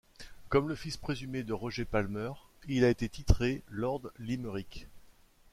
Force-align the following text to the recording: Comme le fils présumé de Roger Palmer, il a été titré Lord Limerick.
Comme 0.49 0.67
le 0.67 0.73
fils 0.73 0.97
présumé 0.97 1.43
de 1.43 1.53
Roger 1.53 1.85
Palmer, 1.85 2.31
il 2.67 2.83
a 2.85 2.89
été 2.89 3.07
titré 3.07 3.61
Lord 3.67 4.09
Limerick. 4.17 4.87